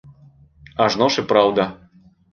[0.85, 1.69] Ажно ж і праўда.